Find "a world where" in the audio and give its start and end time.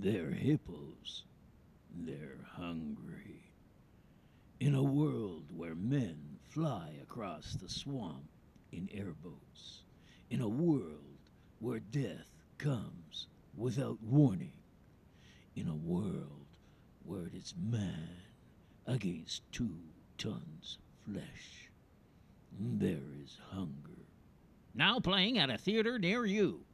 4.74-5.76, 10.40-11.78, 15.68-17.26